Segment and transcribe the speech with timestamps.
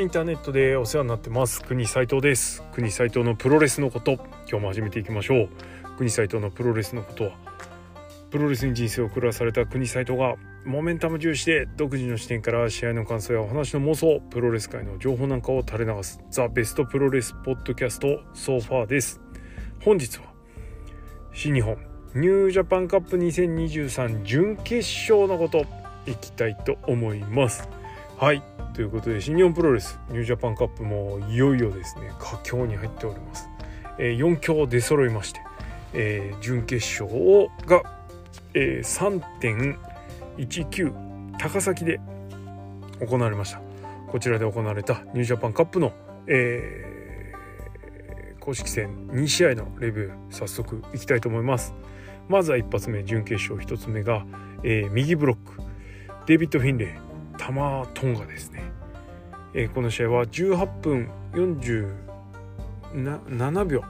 [0.00, 1.62] インターネットでお世話になってます。
[1.62, 2.62] 国斉藤です。
[2.72, 4.14] 国斉藤のプロレスのこと。
[4.48, 5.48] 今日も始めていきましょう。
[5.98, 7.32] 国斉藤のプロレスのことは
[8.30, 19.20] プロレスに人生を狂わされた国斉藤がモメンタム重視で独自の視点から試合の感想やお話の妄想プロレス界の情報なんかを垂れ流すザ・ベストプロレスポッドキャストソファーです。
[19.84, 20.32] 本日は
[21.34, 21.76] 新日本
[22.14, 25.66] ニュージャパンカップ2023準決勝のこと
[26.06, 27.79] いきたいと思います。
[28.20, 28.42] はい。
[28.74, 33.48] ということで新日本プロレスニュージャパンカップもいよいよですね佳境に入っております、
[33.98, 35.40] えー、4強出揃いまして、
[35.94, 37.82] えー、準決勝が、
[38.52, 39.76] えー、
[40.36, 41.98] 3.19高崎で
[43.00, 43.62] 行われました。
[44.08, 45.94] こちらで行われたニュージャパンカップの、
[46.26, 51.72] えー、公式戦2試合のレビュー早速いきたいと思います。
[52.28, 53.58] まずは一発目準決勝。
[53.58, 54.26] 1つ目が、
[54.62, 55.62] えー、右ブロック
[56.26, 57.09] デビッド・フィンレイ。
[57.40, 58.62] タマトンガですね、
[59.54, 63.82] えー、この試合は18分47秒、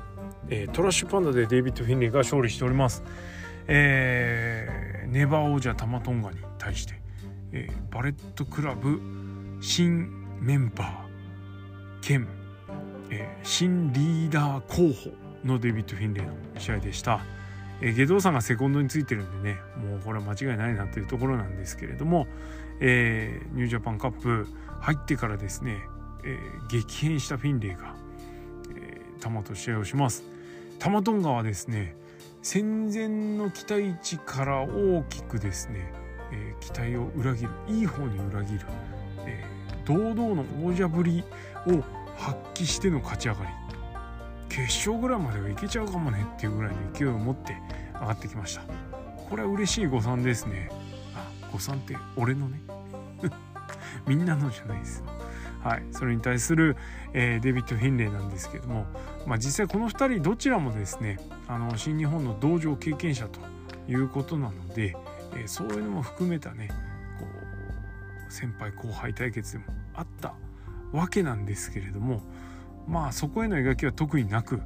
[0.49, 3.03] えー、トラッシュパンダでデイビッド・フィンレイが勝利しております、
[3.67, 6.95] えー、ネバー王者タマトンガに対して、
[7.51, 9.01] えー、バレットクラブ
[9.61, 10.09] 新
[10.41, 10.91] メンバー
[12.07, 12.29] 兼、
[13.11, 15.11] えー、新リーダー候補
[15.45, 17.21] のデイビッド・フィンレイの試合でした。
[17.83, 22.27] えー、下道さんがセコンドについてるんでねもうこれは間違いないなというところなんですけれども、
[22.81, 24.47] えー、ニュージャパンカップ
[24.81, 25.83] 入ってからですね、
[26.25, 27.95] えー、激変したフィンレイが、
[28.75, 30.25] えー、タマと試合をします。
[30.79, 31.95] タマトンガはですね
[32.43, 35.93] 戦前の期待値から大きくですね、
[36.33, 38.61] えー、期待を裏切るいい方に裏切る、
[39.27, 41.23] えー、堂々の王者ぶり
[41.67, 41.83] を
[42.17, 43.51] 発揮しての勝ち上がり。
[44.51, 47.57] 決勝ぐらいまではいけちゃうかもねっていうぐらいの勢いを持って
[47.95, 48.63] 上がってきました。
[49.29, 50.71] これは嬉しい誤算ですね。
[51.51, 52.61] あ誤算って俺のね。
[54.07, 55.05] みんなのじゃないです
[55.63, 56.77] はい、それに対する、
[57.13, 58.87] えー、デビッド・フィンレイなんですけども、
[59.27, 63.41] まあ、実際この2人どちらもですねあの新日本の道場経験者と
[63.87, 64.97] いうことなので、
[65.35, 66.69] えー、そういうのも含めたね
[67.19, 67.27] こ
[68.29, 69.65] う先輩後輩対決でも
[69.95, 70.33] あった
[70.93, 72.23] わけなんですけれども
[72.89, 74.63] まあそこへの描きは特になく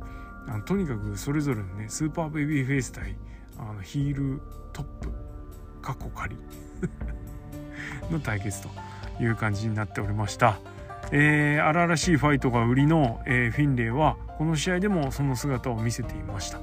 [0.47, 3.17] あのとにかくそれぞれのねスーパーベビーフェイス対
[3.59, 4.43] あのヒール
[4.73, 5.24] トップ
[5.85, 6.37] 過去仮。
[8.11, 8.69] の対決と
[9.23, 10.59] いう感じになっておりました。
[11.13, 16.59] えー、荒々しいファイトが売りの、えー、フィンレイはこの試合でもその姿を見せていました、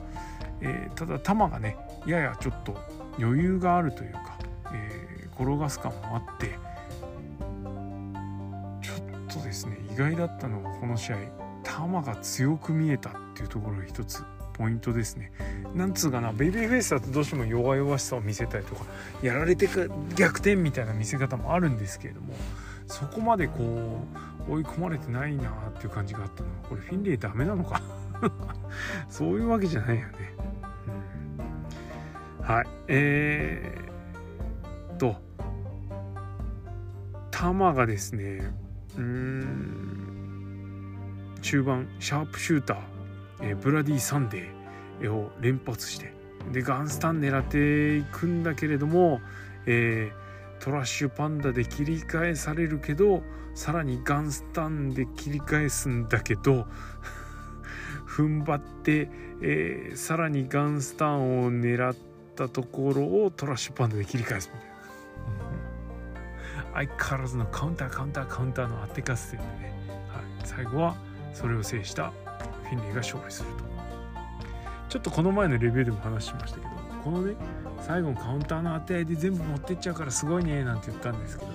[0.61, 1.77] えー、ただ球がね
[2.07, 2.75] ややちょっと
[3.19, 4.37] 余裕があるというか、
[4.73, 6.57] えー、転がす感もあって
[8.81, 11.17] ちょっとですね意外だったのがこの試合
[11.63, 14.25] 球が強く見えたっていうところが一つ。
[14.61, 15.31] ポイントですね。
[15.73, 18.85] なんつうかなベビーフェイスだとどうしても弱々しさを見せたりとか
[19.23, 22.35] やられてか逆転みたいな見せ方もあるんですけれども
[22.85, 24.03] そこまでこ
[24.47, 27.81] う追い込まれてないなっていう感じがあったのはこれフィンレイダメなのか？
[29.09, 30.11] そういうわけじゃないよね、
[32.41, 32.67] はい。
[32.87, 35.15] えー、と
[37.31, 38.53] タマがですね
[38.97, 39.71] うん
[41.41, 42.77] 中盤シャープシューター、
[43.41, 46.13] え、ブラディ・サンデーを連発して
[46.51, 49.21] でガンスタン狙っていくんだけれども、
[49.65, 53.21] えー、トラッシュパンダで切り返されるけど
[53.53, 56.67] さらにガンスタンで切り返すんだけど
[58.07, 59.09] 踏ん張って、
[59.41, 61.95] えー、さらにガンスタンを狙っ
[62.35, 64.75] たところをトラッシュパンダで切り返すみたいな、
[66.73, 69.73] 相変わらずのカウンターカウンターカウンターの当て合戦でね、
[70.09, 70.95] はい、最後は
[71.33, 72.11] それを制した
[72.71, 73.63] フィンレイが勝利すると。
[74.87, 76.71] ちょっとこの前のレビューでも話しましたけど
[77.03, 77.35] このね
[77.79, 81.51] 最後のカウンターの当て合いで全部持ってっちゃうからすごいねなんて言ったんですけど。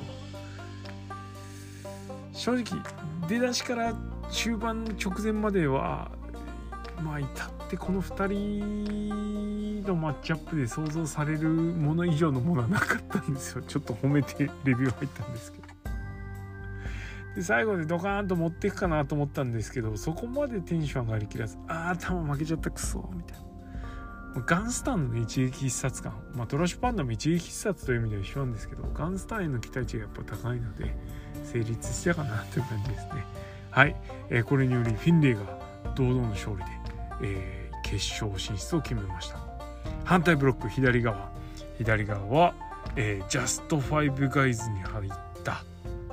[2.32, 2.82] 正直
[3.28, 3.94] 出だしから
[4.30, 6.10] 中盤直前までは
[7.02, 13.62] まあ至ってこの2人のマッチアップで想像されるもの以上のものはなかったんですよ。
[13.62, 15.65] ちょっと褒めてレビュー入ったんですけど。
[17.36, 23.46] で最後でドカーンと持っていくかなと思ったんですけどそこまでテンション上がりきらずああ頭負けちゃったクソみたいな。
[24.46, 30.94] ガンスタンの、一撃必殺感、まあ、トラッシュパンダも一撃必殺という意味では一緒なんですけどガンスタンへの期待値がやっぱ高いので
[31.44, 33.24] 成立したかなという感じですね。
[33.70, 33.96] はい、
[34.30, 35.40] えー、これによりフィンレイが
[35.94, 36.64] 堂々の勝利で、
[37.22, 39.38] えー、決勝進出を決めました。
[40.04, 41.30] 反対ブロック左側。
[41.78, 42.54] 左側は、
[42.96, 45.10] えー、ジャストファイブガイズに入っ
[45.44, 45.62] た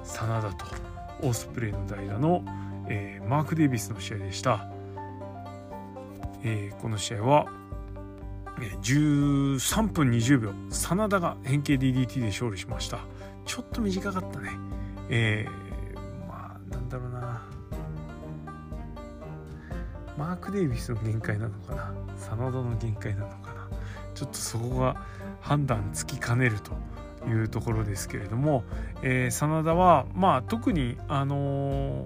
[0.03, 0.92] 真田と。
[1.23, 2.43] オスプレイの代打の、
[2.87, 4.67] えー、マーク・デイビスの試合でした、
[6.43, 7.45] えー、この試合は、
[8.61, 12.99] えー、13分20秒真田が変形 DDT で勝利しました。
[13.45, 14.51] ちょっと短かったね。
[15.09, 17.41] えー、まあなんだろうな。
[20.17, 21.93] マーク・デイビスの限界なのかな。
[22.17, 23.67] 真田の限界なのかな。
[24.13, 24.95] ちょっとそこが
[25.41, 26.71] 判断つきかねると。
[27.27, 28.63] いうところですけれども、
[29.01, 32.05] えー、真田はまあ特にあの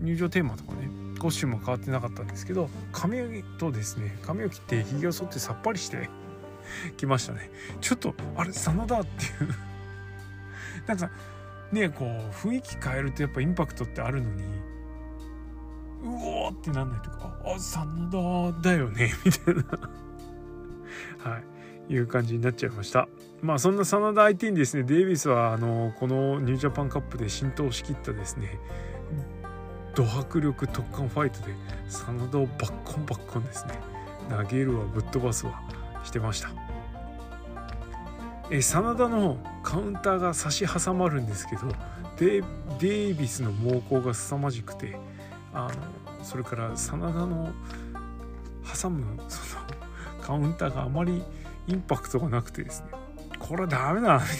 [0.00, 0.88] ー、入場テーマとかね
[1.18, 3.18] コスチューも変わってなかったんですけど髪
[3.58, 6.08] とですね髪を切ってひげを剃ってさっぱりして
[6.96, 7.50] きましたね。
[7.80, 9.54] ちょっとあれ真田っていう
[10.86, 11.10] なんか
[11.72, 14.42] ねこう雰囲気変えるとやっぱインパクトってあるのに
[16.02, 19.62] うおーってなんないとかあ真田だよねみたいな。
[21.30, 21.59] はい。
[21.90, 23.08] いう感じになっちゃいました。
[23.42, 24.84] まあそんな真田相手にですね。
[24.84, 28.58] デイビスはあのこのニュージャパンカップで浸透しきったですね
[29.94, 31.54] ド迫力特艦ファイトで
[31.88, 33.74] 真田をバッコンバッコンですね。
[34.28, 35.60] 投げるわぶっ飛ばすわ
[36.04, 36.50] してました。
[38.50, 41.62] え真田のカウンターが差し挟まるんですけど
[42.18, 42.42] デ
[42.78, 44.96] デイビスの猛攻が凄まじくて
[45.52, 45.68] あ
[46.18, 47.52] のそれから真田の
[48.82, 49.62] 挟むその
[50.20, 51.22] カウンターがあまり
[51.66, 52.88] インパクトがなくてですね
[53.38, 54.38] これはダメだみたい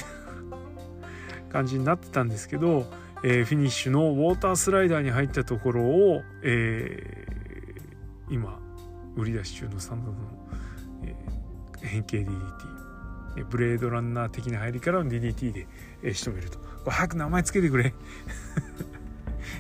[1.49, 2.87] な感じになってたんですけど、
[3.22, 8.58] えー、フィニッシュのウォータースライダーに入ったところを、えー、今
[9.17, 10.14] 売り出し中の真田の、
[11.05, 12.70] えー、変形 DDT
[13.49, 15.67] ブレードランナー的な入りからの DDT で、
[16.02, 16.58] え仕留めると。
[16.58, 17.94] これ早く名前つけてくれ。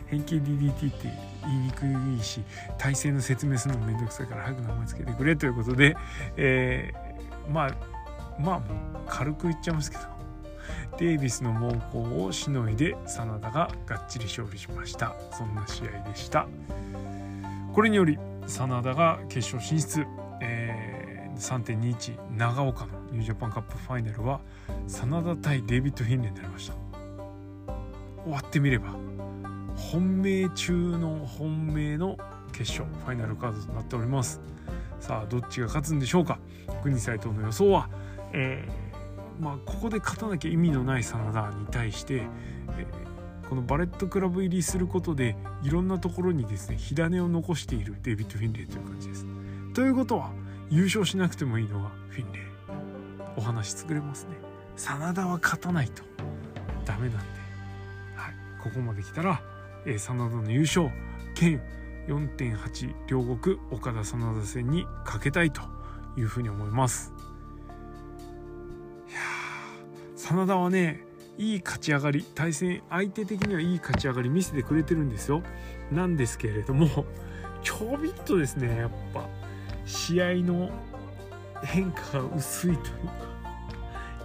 [0.06, 1.08] 変形 DDT って
[1.42, 1.86] 言いにく
[2.20, 2.42] いし
[2.78, 5.96] 体勢の説明するのもめんどくさいから早く名前つけてくれということで、
[6.36, 7.09] えー、
[7.48, 7.76] まあ
[8.40, 8.62] まあ
[9.06, 10.04] 軽く言っちゃいますけど
[10.98, 15.14] デイビスの猛攻をしのいで真田ががっちり勝利しました。
[15.32, 16.46] そんな試合でした。
[17.72, 20.04] これにより真田が決勝進出、
[20.40, 24.40] えー、3.21長岡のニュージャパンカップファイナルは
[24.88, 26.74] 真田対デイビッド・フィンレイになりました。
[28.24, 28.94] 終わってみれば
[29.76, 32.18] 本命中の本命の
[32.52, 34.40] 決勝ファイナルカードとなっております。
[35.00, 36.38] さあどっちが勝つんでしょうか？
[36.82, 37.88] 国斎藤の予想は、
[38.32, 49.26] えー、まあここで勝たなきゃ意味のない真田に対して、えー、このバレットクラブ入りすることでいろんなところにですね火種を残しているデイビッド・フィンレイという感じです。
[49.74, 50.30] ということは
[50.68, 52.42] 優勝しなくてもいいのがフィンレイ。
[53.36, 54.36] お話作れますね。
[54.76, 56.02] 真田は勝たないと。
[56.84, 57.16] ダメなんで、
[58.16, 59.40] はい、ここまで来たら、
[59.86, 60.90] えー、真田の優勝
[61.34, 61.60] 兼
[62.10, 65.62] 4.8両国岡田真田戦にかけたいと
[66.16, 67.12] いうふうに思います。
[69.08, 69.20] いや
[70.16, 71.04] 真田はね
[71.38, 75.42] いい勝ち上がり対戦相手的にはいい勝ち上がり見せてくれてるんですよ。
[75.92, 77.06] なんですけれども
[77.62, 79.28] ちょびっとですねやっぱ
[79.86, 80.70] 試合の
[81.62, 83.30] 変化が薄いというか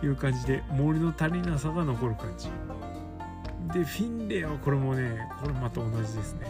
[0.04, 2.50] いう感じで森の足りなさが残る感じ。
[3.74, 6.48] でフィンレイはこれもねこれまた同じですね。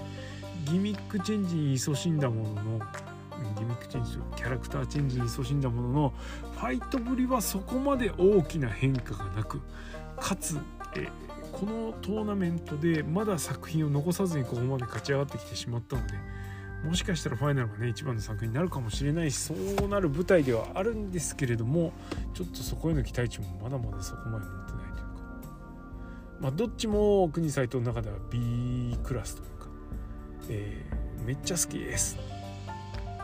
[0.66, 2.80] ギミックチェンジに勤しんだものの
[3.58, 6.14] ギミックチェンジキャラクターチェンジに勤しんだものの
[6.54, 9.62] ファイトぶりはそこまで大きな変化がなく
[10.20, 10.58] かつ
[10.96, 11.08] え
[11.52, 16.14] このトーナメントでまだ作品を残さずにここまで勝ち上がってきてしまったので
[16.84, 19.54] もしかしたらファイナルがね一番の作品になるかもしれないしそ
[19.84, 21.94] うなる舞台ではあるんですけれども
[22.34, 25.06] ちょっとそこへの期待値もまだまだそこまで持ってないというか。
[26.42, 29.55] まあどっちも国斎藤の中では B クラスという、
[30.50, 32.18] えー、めっちゃ好きです、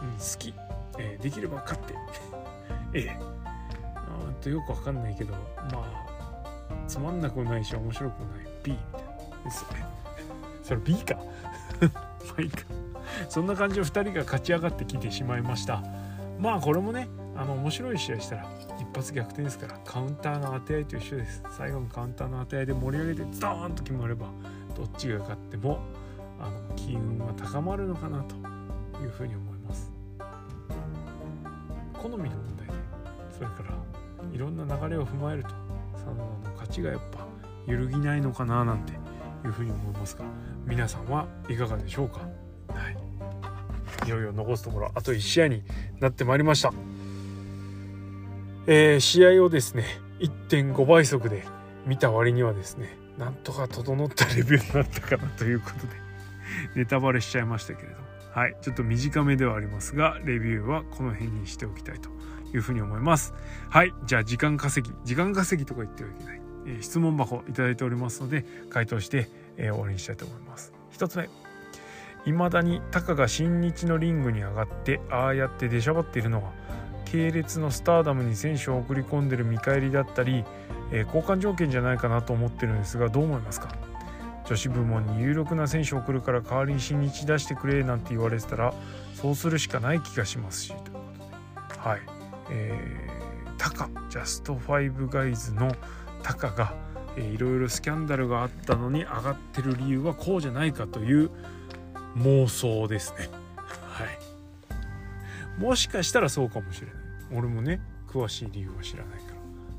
[0.01, 0.53] うん、好き、
[0.97, 1.95] えー、できれば勝って。
[2.93, 3.19] ええ。
[3.95, 5.39] あとよくわかんないけどま
[5.73, 6.11] あ
[6.87, 8.47] つまんなくもないし面白くもない。
[8.63, 9.11] B みたいな。
[9.43, 9.85] ですね。
[10.63, 11.15] それ B か。
[11.81, 12.63] まあいいか。
[13.29, 15.83] そんな感じで2人が勝ち上がってきてしまいました。
[16.39, 18.45] まあこれもねあの面白い試合したら
[18.79, 21.43] 一発逆転ですからカウンターの当て合いと一緒です。
[21.57, 24.27] 最後のカウンターの当て合いで盛り上げてドーンと決まれば
[24.75, 25.79] どっちが勝っても
[26.71, 28.35] 機運は高まるのかなと
[29.01, 29.91] いうふうに思います。
[31.93, 32.73] 好みの問題で
[33.31, 33.75] それから
[34.33, 35.49] いろんな流れを踏まえると
[35.95, 37.27] サナダの勝ちがやっぱ
[37.67, 38.95] 揺るぎないのかななんてい
[39.47, 40.25] うふうに思いますが
[40.65, 42.21] 皆さんはいかがでしょうか？
[42.73, 44.09] はい。
[44.09, 45.63] よいよ残すところあと1試合に
[45.99, 46.73] なってまいりました、
[48.65, 49.85] えー、試合をですね
[50.21, 51.43] 1.5倍速で
[51.85, 56.10] 見た割にはですねなんとか整ったレビューになったかなということで。
[56.75, 57.95] ネタバレしちゃいましたけれど。
[57.95, 58.03] も
[58.33, 58.55] はい。
[58.61, 62.09] ちょっと短めではありますがレビューはこの辺にしておきたいと
[62.53, 63.33] いうふうに思います。
[63.69, 63.93] はい。
[64.05, 64.95] じゃあ時間稼ぎ。
[65.03, 70.73] 時間稼ぎとか言ってはいけない、えー、質問箱いただいておりますので回答して、えー、終わりにしたいと思います。
[70.93, 71.29] 1つ目。
[72.25, 76.51] 未だにタカが新日のリングに上がってああやって出しゃばっているのは
[77.05, 80.45] 系列のスターダムに選手を送り込んでる見返りだったり、
[80.91, 83.90] えー、交換条件じゃないかなと思ってるんですがどう思いますか？
[84.51, 88.73] 女子部門に有力な選手を送るから代わりに新日出してくれなんて言われてたら
[89.13, 90.99] そうするしかない気がしますしというこ
[91.69, 91.79] とで。
[91.79, 92.01] はい。
[92.49, 95.71] えー、タカジャストファイブガイズの
[96.21, 96.73] タカが、
[97.15, 101.31] えー、いろいろスキャンダルがあったのに上がってる理由はこうじゃないかという
[102.17, 103.29] 妄想ですね。
[103.87, 105.61] はい。
[105.61, 106.95] もしかしたらそうかもしれない。
[107.37, 107.79] 俺もね
[108.09, 109.35] 詳しい理由は知らないから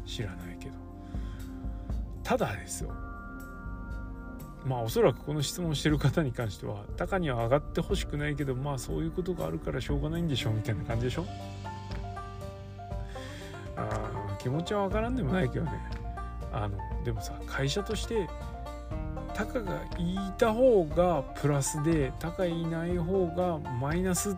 [0.07, 0.77] 知らないけど。
[2.25, 3.12] ただですよ。
[4.65, 11.27] まあおそらくこの質問してる方に関してはタカには上がってほしくないけどまあそういうことがあるからしょうがないんでしょうみたいな感じでしょ？
[13.77, 15.73] あ気持ちは分からんでもないけどね。
[16.53, 18.29] あのでもさ会社として
[19.35, 24.37] タカがいた方がプラスでタカいない方がマイナス。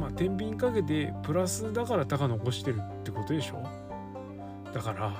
[0.00, 3.62] まあ天秤かけてプラスだからタカ残してるってことでしょ？
[4.72, 5.12] だから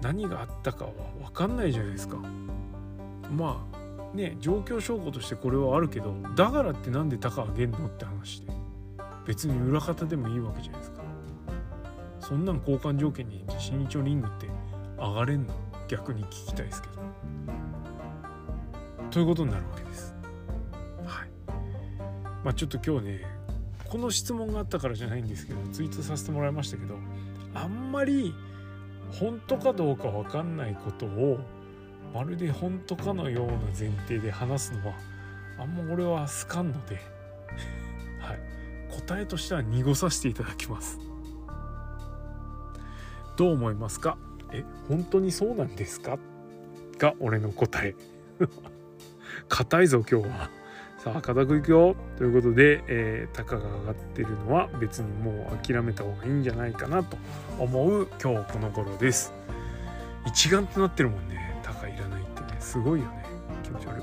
[0.00, 2.16] 何があったかは分かんないじゃないですか。
[3.30, 8.52] まあね状況証拠としてこれはあるけどだからって何でタカあげんのって話で。
[9.26, 11.02] 別に裏方でもいいわけじゃないですか。
[12.20, 14.48] そんなん交換条件に新日のリングって
[14.96, 15.54] 上がれんの？
[15.88, 16.94] 逆に聞きたいですけど。
[19.10, 20.14] ということになるわけです。
[21.04, 21.28] はい。
[22.42, 23.24] まあちょっと今日ね
[23.84, 26.96] この質問があったからじゃないんですけどツイートさせてもらいましたけど
[27.54, 28.34] あんまり
[29.12, 31.38] 本当かどうか分かんないことを
[32.14, 34.94] まるで本当かのような前提で話すのは
[35.58, 36.96] あんま俺は好かんので
[38.20, 38.40] はい。
[38.90, 40.98] 答えとしては濁させていただきます。
[43.36, 44.18] どう思いますか？
[44.52, 46.18] え本当にそうなんですか？
[46.98, 47.94] が俺の答え。
[49.48, 50.50] 硬いぞ今日は。
[51.02, 57.16] さあ固くいくよということで、えー、高が上がってるのは別にもう諦めた方がいいんじゃないかなと
[57.58, 59.32] 思う今日この頃です。
[60.26, 61.58] 一丸となってるもんね。
[61.62, 62.60] 高いらないってね。
[62.60, 63.24] すごいよね。
[63.62, 64.02] 気持ち悪い。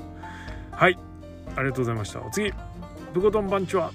[0.72, 0.98] はい。
[1.54, 2.20] ありがとうございました。
[2.20, 2.52] お次。
[3.14, 3.92] ブコトンバンチは、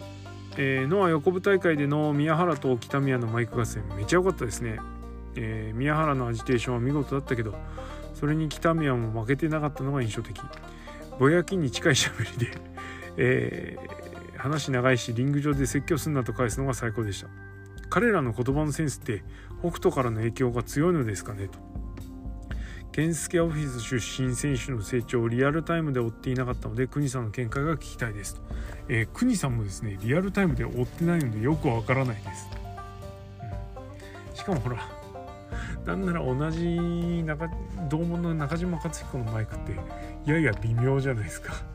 [0.56, 3.84] えー、ノア横部大会での宮原と北宮のマイク合戦。
[3.98, 4.78] めちゃ良かったですね、
[5.36, 7.54] えー、宮原のアジテーションは見事だったけど
[8.14, 10.40] それに北宮も負けてなかったのが印象的。
[11.20, 12.73] ぼやきに近いしゃべりで。
[13.18, 17.28] えー、話長いしリング上で説教すんなと返すのが最高でした。
[17.90, 19.24] 彼らの言葉のセンスって
[19.60, 21.60] 北斗からの影響が強いのですかねと。
[22.92, 28.42] 健介オフィス出身選手の成長をリアルタイムで追っていなかったので国さんの見解が聞きたいですと、
[28.88, 32.48] えー、国さんもですねリアルタイムで追ってないのでよくわからないです、
[34.30, 34.88] うん、しかもほら
[35.88, 36.78] なんなら同じ
[37.90, 39.76] 同門の中島克彦のマイクって
[40.32, 41.73] やや微妙じゃないですか。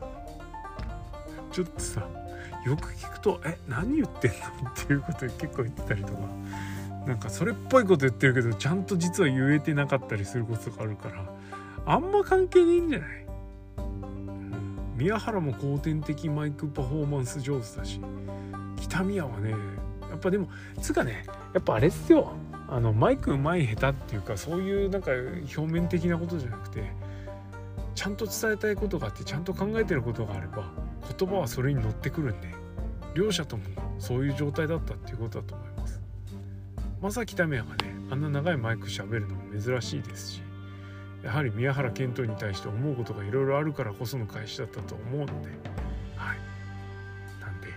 [1.51, 2.07] ちょっとさ
[2.65, 4.31] よく聞くと「え何言ってん
[4.63, 6.19] の?」っていうことで結構言ってたりとか。
[7.07, 11.23] なんかそれっぽいこと言ってるけどちゃんと実は言えてなかったりすることがあるから。
[11.85, 13.25] あんま関係ねえんじゃない、
[13.77, 17.99] うん、宮原も後天的マイクパフォーマンス上手だし。
[18.79, 19.55] 北宮はねや
[20.15, 20.49] っぱでも
[20.81, 22.33] つかねやっぱあれっすよ。
[22.67, 25.11] あのマイクうまい下手っていうかそういうなんか
[25.57, 26.83] 表面的なことじゃなくて
[27.95, 30.71] ちゃんと伝えたいことがあってちゃんと考えてることがあれば
[31.17, 32.53] 言葉はそれに乗ってくるんで
[33.15, 33.63] 両者とも
[33.97, 36.01] そういう状態だったっていうことだと思います。
[37.01, 40.41] 正木民也がねあんな長いマイク喋るのも珍しいですし
[41.23, 45.49] やはり宮原健人に対して思うことがいろいろあるからこその返しだったと思うので
[46.15, 46.37] はい。
[47.41, 47.67] なんで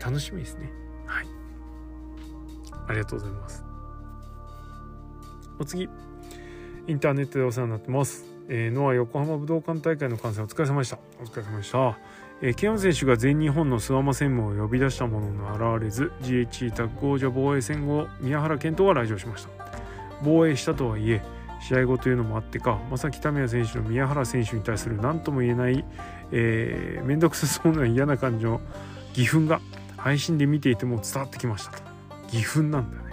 [0.00, 0.70] 楽しみですね。
[1.06, 1.26] はい。
[2.88, 3.64] ありがとうございます。
[5.58, 5.88] お次
[6.86, 8.33] インターネットでお世話になってます。
[8.48, 10.98] えー、ノア横浜武道館大会の観戦お疲れ様でした。
[11.20, 11.98] お疲れ様でした、
[12.42, 19.50] えー、ケアン選手が全日本の諏訪間専務を呼び出したものの現れず GHE タッグ王者防衛戦後宮原健人が来場しました。
[20.22, 21.22] 防衛したとはいえ
[21.60, 25.84] 試合後というのもあってか正木民也選手の宮原選手に対する何とも言えない
[26.30, 28.60] 面倒、くさそうな嫌な感じの
[29.16, 29.60] 義憤が
[29.96, 31.82] 配信で見ていても伝わってきましたと。
[32.32, 33.04] 義憤なんだね。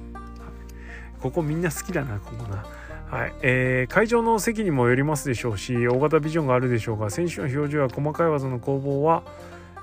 [1.20, 2.64] ここみんな好きだなここな。
[3.10, 3.34] はい。
[3.42, 9.24] えー、会場の席にもよりますでしょうし大型ビジョンがあるでしょうが選手の表情や細かい技の攻防は、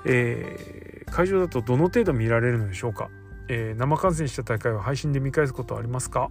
[0.06, 3.10] えー、会場だとどの程度見られるのでしょうか、
[3.50, 6.30] えー、生観戦した大会を配信で見返すことはありますか、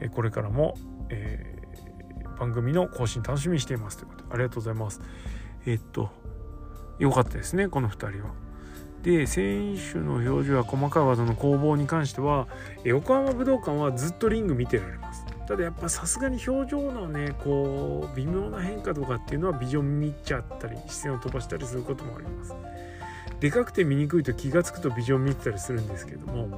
[0.00, 0.74] え、これからも、
[1.10, 1.54] え、
[2.40, 5.02] 番組の更新楽しみにしていますということでありがとうございます。
[5.66, 6.08] え、っと
[6.98, 8.32] 良かったですねこの2人は。
[9.02, 12.48] で選手の表情や細かい技の攻防に関しては
[12.82, 15.24] 横浜武道館はずっとリング見てられます。
[15.48, 22.54] ただやっぱさすがに表情のねこう微妙な変化とかっていうのはビジョン見ちゃったり視線を飛ばしたりすることもあります
[23.40, 26.48] でかくて見にくいと気が付くとビジョン見てたりするんですけども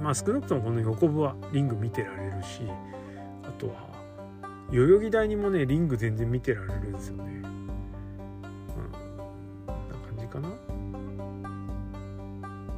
[0.00, 2.60] まあ少なくともこの横部はリング見てられるし
[3.42, 3.90] あとは
[4.70, 7.24] 代々木台にもねリング全然見てられるんですよね。
[7.24, 7.42] うん、
[9.66, 10.48] こんな感じかな。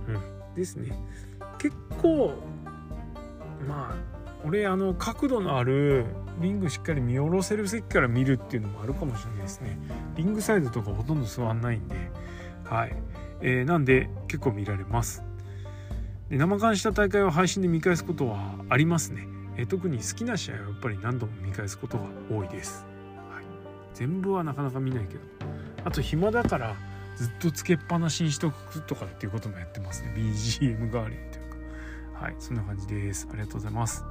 [0.08, 0.98] うんですね。
[1.58, 2.32] 結構
[3.68, 6.06] まあ俺あの角度のある
[6.40, 9.78] リングしっかり見下ろせる席から見るっていうのもあるかもしれないですね。
[10.16, 11.96] リングサイドとかほとんど座んないんで。
[12.64, 12.96] はい、
[13.40, 15.22] えー、なんで結構見られます。
[16.30, 19.26] で生観した大会を配信で見返すことはありますね。
[19.56, 22.86] え特に好きな試合はやっぱり何度も見返すことが多いです、
[23.30, 23.44] はい、
[23.92, 25.20] 全部はなかなか見ないけど。
[25.84, 26.74] あと暇だから
[27.16, 30.14] ずっとつけっぱなしにしとくとかっていうこともやってますね。
[30.16, 31.50] BGM 代わりにという
[32.14, 32.24] か。
[32.24, 32.36] はい。
[32.38, 33.28] そんな感じです。
[33.30, 34.04] ありがとうございます。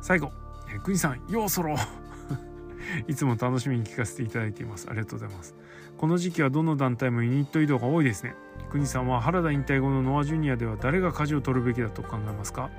[0.00, 0.32] 最後
[0.72, 1.76] え国さんようそろ。
[3.06, 4.86] いつも楽しみに聞かせていただいています。
[4.88, 5.54] ありがとうございます。
[5.96, 8.34] この時期はどの団体もユニット移動が多いですね。
[8.70, 12.70] 国さんは原田引退後のノアジュニアでは誰が舵を取るべきだと考えますか？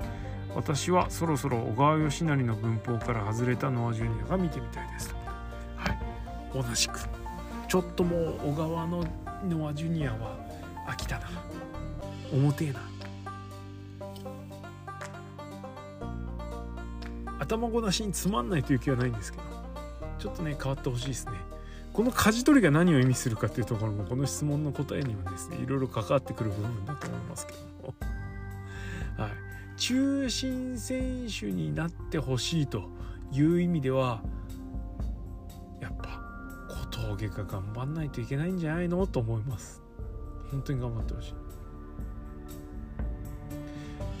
[0.54, 5.14] 私はそろそろ小川義成の文法から外れたノア・ジュニアが見てみたいです。
[5.76, 5.98] はい。
[6.52, 6.98] 同じく。
[7.68, 9.04] ちょっともう小川の
[9.48, 10.36] ノア・ジュニアは
[10.88, 11.26] 飽きたな。
[12.32, 12.80] 重てえな。
[17.52, 19.44] 頭ごなしにつまんないという気はないんですけど
[20.18, 21.32] ちょっとね変わってほしいですね。
[21.92, 27.94] この舵取りが何を意味するかっていうところもこの質問の答えにはですねいろいろ関わってくる部分だと思いますけども。
[29.22, 29.30] はい。
[29.76, 32.84] 中心選手になってほしいと
[33.32, 34.22] いう意味では
[35.80, 36.20] やっぱ
[36.70, 39.06] 小峠が頑張んないといけないんじゃないの？
[39.06, 39.82] と思います。
[40.50, 41.34] 本当に頑張ってほし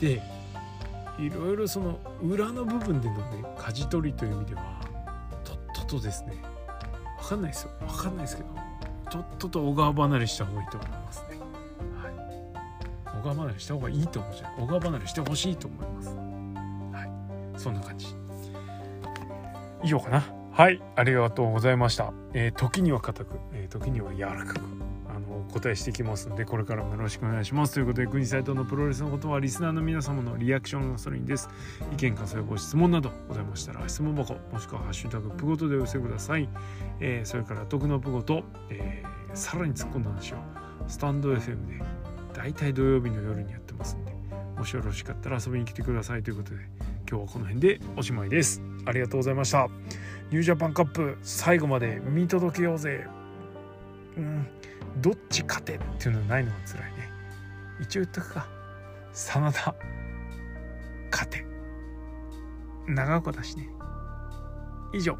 [0.00, 0.20] で
[1.18, 4.62] いろいろその裏の部分でのね舵取りという意味では
[5.44, 6.34] とっととですね
[7.20, 7.70] 分かんないですよ。
[7.86, 8.48] 分かんないですけど
[9.10, 11.38] とっとと小川離れした方がいいと思いますね。
[13.04, 14.54] 小川離れした方がいいと思うじゃん。
[14.56, 16.08] 小川離れしてほしいと思います。
[16.08, 17.04] は
[17.56, 17.60] い。
[17.60, 18.06] そんな感じ。
[19.84, 20.41] 以上かな。
[20.52, 24.60] はいありがとうございました、えー、時には硬く、えー、時には柔らかく
[25.08, 27.72] あのお答えしていきますのでこれからもよろしくお願いします。
[27.72, 31.48] ということで国サイトのプロレスのことはリスナーの皆様のリアクションがそれにです。
[31.90, 36.46] 意見感想やご質問などございましたら質問箱もしくはハッシュタグプゴトでお寄せください、
[37.00, 40.36] えー、それから徳のプゴと、えー、さらに突っ込んだ話を
[40.86, 41.82] スタンド FM で
[42.34, 44.12] 大体土曜日の夜にやってますんで
[44.58, 46.56] もしよろしかったら遊びに来てくださいということで
[47.10, 48.71] 今日はこの辺でおしまいです。
[48.84, 49.68] ありがとうございました。
[50.30, 53.06] ニュージャパンカップ最後まで見届けようぜ。
[54.16, 54.46] うん。
[55.00, 57.10] どっち勝てっていうのはないのが辛いね。
[57.80, 58.46] 一応言っとくか。
[59.12, 59.74] 真田
[61.10, 61.44] 勝て。
[62.86, 63.68] 長岡だしね。
[64.92, 65.16] 以上。